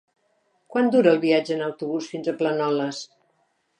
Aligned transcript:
Quant 0.75 0.87
dura 0.95 1.11
el 1.11 1.21
viatge 1.25 1.55
en 1.57 1.63
autobús 1.65 2.09
fins 2.15 2.31
a 2.33 2.37
Planoles? 2.41 3.03